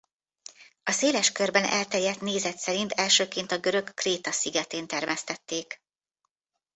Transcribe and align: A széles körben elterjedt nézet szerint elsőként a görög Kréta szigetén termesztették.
A 0.83 0.91
széles 0.91 1.31
körben 1.31 1.63
elterjedt 1.63 2.21
nézet 2.21 2.57
szerint 2.57 2.91
elsőként 2.91 3.51
a 3.51 3.59
görög 3.59 3.93
Kréta 3.93 4.31
szigetén 4.31 4.87
termesztették. 4.87 5.81